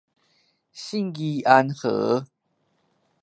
[0.73, 2.25] 信義安和